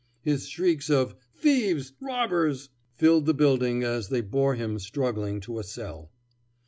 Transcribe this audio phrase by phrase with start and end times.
[0.23, 1.93] His shrieks of "Thieves!
[2.01, 6.09] robbers!" filled the building as they bore him struggling to a cell.